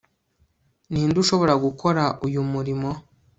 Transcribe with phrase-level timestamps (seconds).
[0.91, 2.89] ninde ushobora gukora uyu murimo